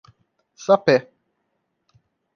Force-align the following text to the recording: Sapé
Sapé 0.65 0.97